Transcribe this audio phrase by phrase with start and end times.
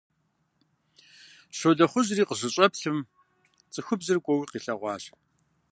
[1.57, 2.99] Щолэхъужьри къыщыщӀэплъым,
[3.73, 5.03] цӀыхубзыр кӀуэуэ къилъэгъуащ.